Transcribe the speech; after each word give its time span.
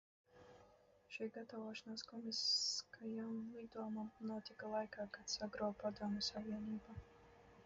Šī 1.15 1.27
gatavošanās 1.35 2.05
kosmiskajam 2.13 3.37
lidojumam 3.61 4.11
notika 4.33 4.73
laikā, 4.75 5.09
kad 5.19 5.35
sagruva 5.37 5.81
Padomju 5.85 6.29
Savienība. 6.31 7.03